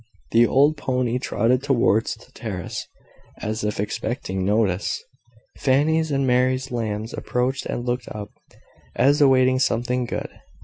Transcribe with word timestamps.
The 0.31 0.47
old 0.47 0.77
pony 0.77 1.19
trotted 1.19 1.61
towards 1.61 2.15
the 2.15 2.31
terrace, 2.31 2.87
as 3.37 3.63
if 3.63 3.79
expecting 3.79 4.43
notice. 4.43 4.99
Fanny's 5.59 6.09
and 6.09 6.25
Mary's 6.25 6.71
lambs 6.71 7.13
approached 7.13 7.67
and 7.67 7.85
looked 7.85 8.07
up, 8.07 8.31
as 8.95 9.21
awaiting 9.21 9.59
something 9.59 10.05
good. 10.05 10.29